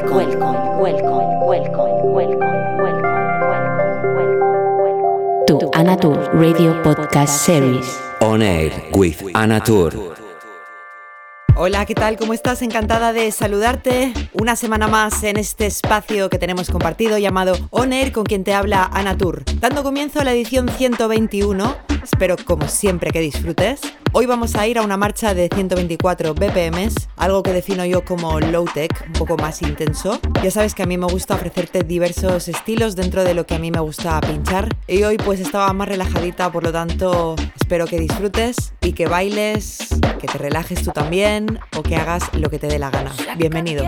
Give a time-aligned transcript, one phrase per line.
[0.00, 3.12] welcome, welcome, welcome, welcome, welcome,
[3.50, 8.00] welcome, welcome, to Anatur Radio Podcast Series.
[8.20, 10.16] On Air with Anatur.
[11.54, 12.16] Hola, ¿qué tal?
[12.16, 12.62] ¿Cómo estás?
[12.62, 18.12] Encantada de saludarte una semana más en este espacio que tenemos compartido llamado On Air
[18.12, 19.44] con quien te habla Anatur.
[19.60, 23.82] Dando comienzo a la edición 121, espero como siempre que disfrutes.
[24.14, 28.40] Hoy vamos a ir a una marcha de 124 BPMs, algo que defino yo como
[28.40, 30.20] low tech, un poco más intenso.
[30.42, 33.58] Ya sabes que a mí me gusta ofrecerte diversos estilos dentro de lo que a
[33.58, 34.68] mí me gusta pinchar.
[34.86, 39.78] Y hoy pues estaba más relajadita, por lo tanto espero que disfrutes y que bailes,
[40.20, 43.12] que te relajes tú también o que hagas lo que te dé la gana.
[43.38, 43.86] Bienvenido.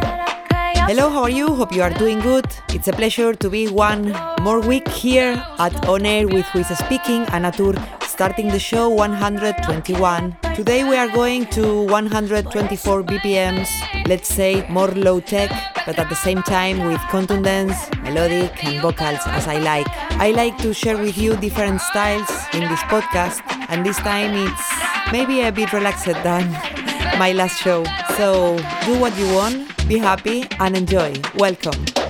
[0.89, 1.49] Hello, how are you?
[1.49, 2.47] Hope you are doing good.
[2.73, 6.69] It's a pleasure to be one more week here at On Air with Who is
[6.79, 7.77] Speaking, Anatur
[8.15, 10.37] starting the show 121.
[10.55, 13.69] Today we are going to 124 BPMs,
[14.07, 15.51] let's say more low tech,
[15.85, 19.89] but at the same time with contundence, melodic, and vocals as I like.
[20.23, 24.69] I like to share with you different styles in this podcast, and this time it's
[25.11, 26.53] maybe a bit relaxed than
[27.19, 27.83] my last show.
[28.17, 31.15] So do what you want, be happy, and enjoy.
[31.35, 32.04] Welcome.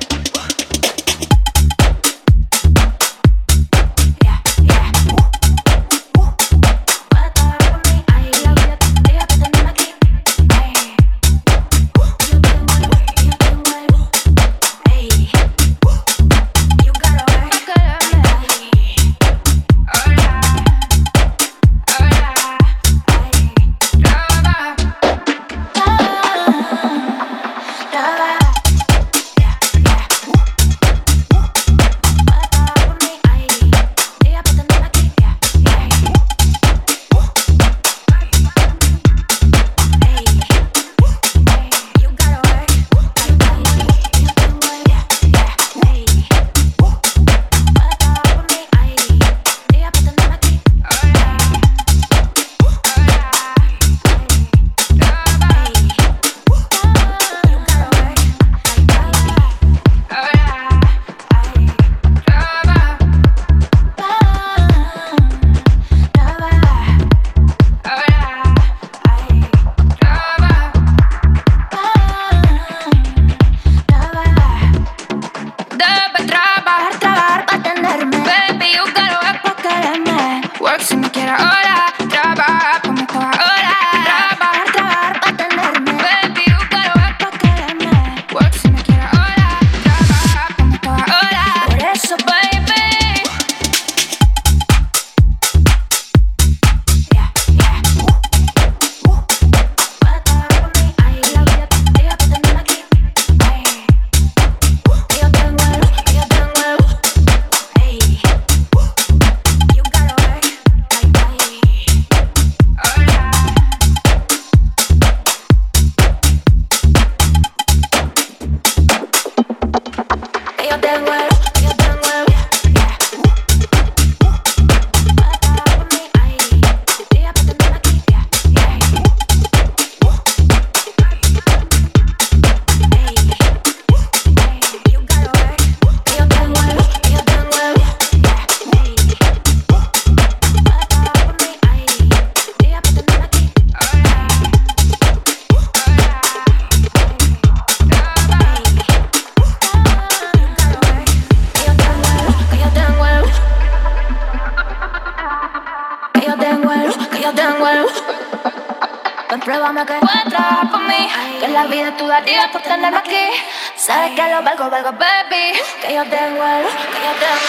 [164.74, 165.52] vuelvo baby,
[165.82, 167.43] que yo te vuelvo, que yo te.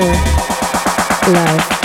[0.00, 1.81] love.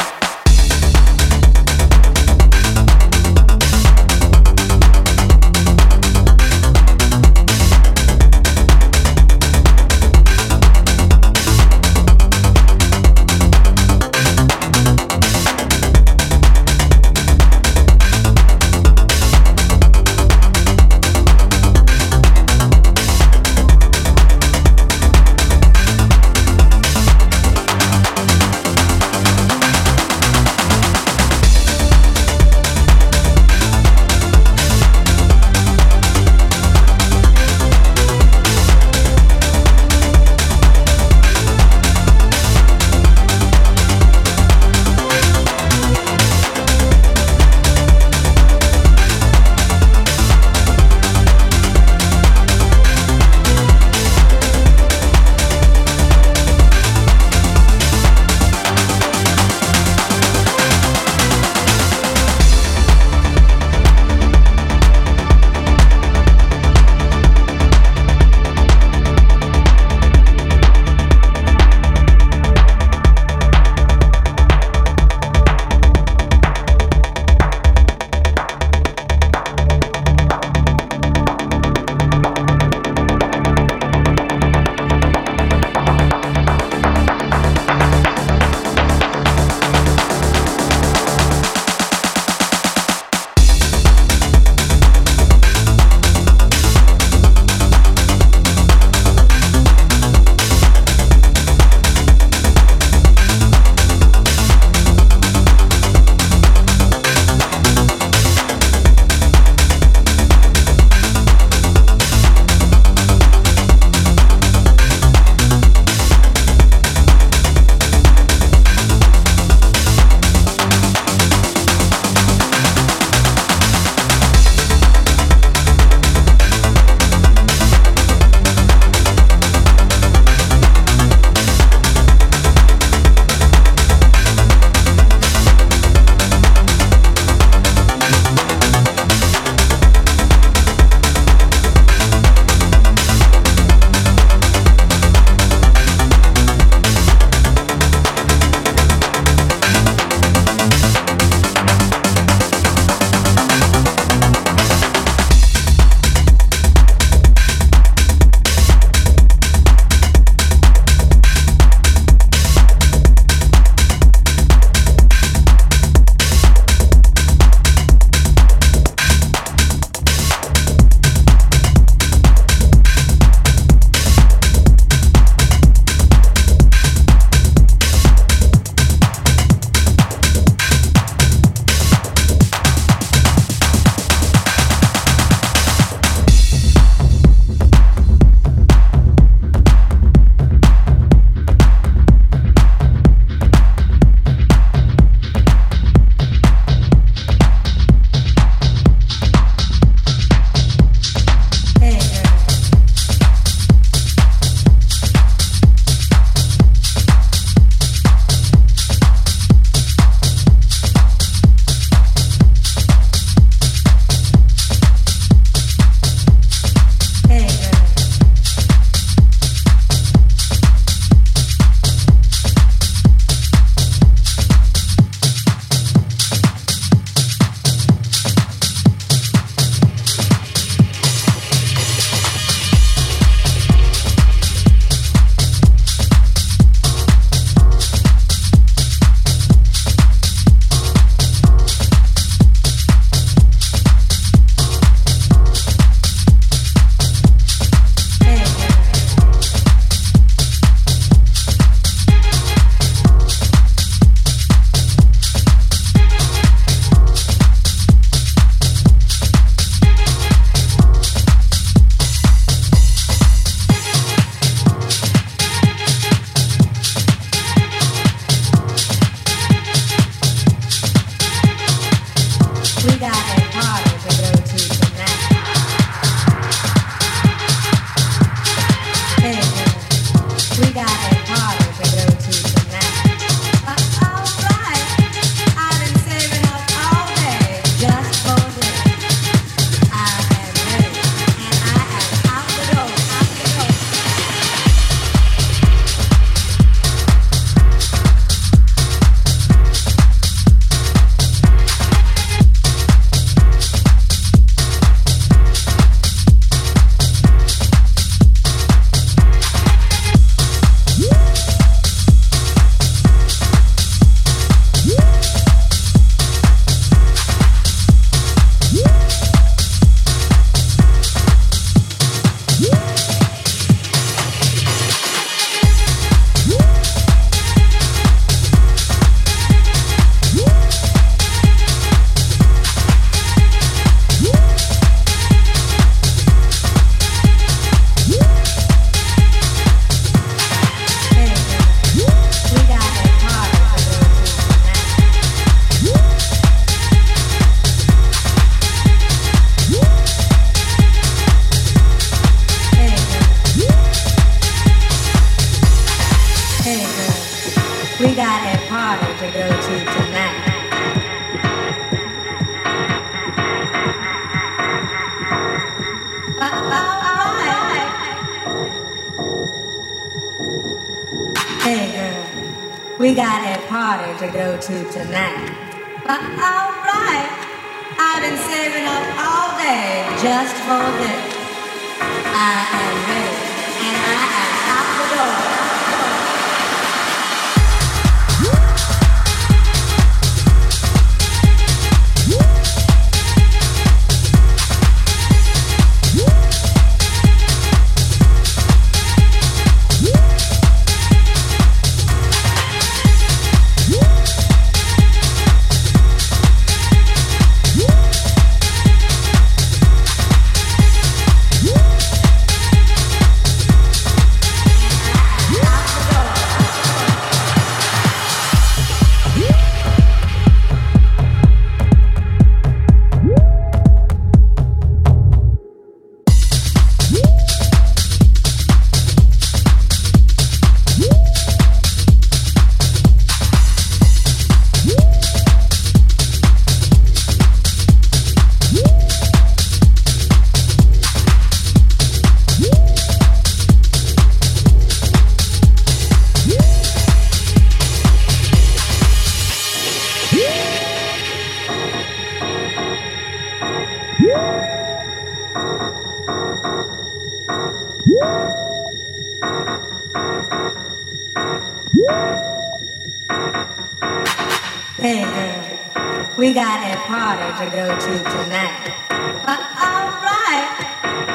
[467.57, 468.93] to go to tonight.
[469.09, 470.69] But alright,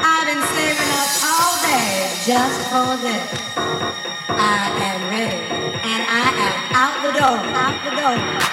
[0.07, 3.27] I've been saving up all day just for this.
[4.29, 5.35] I am ready,
[5.83, 8.52] and I am out the door, out the door.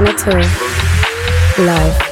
[0.00, 1.58] Planet Earth.
[1.58, 2.09] Live.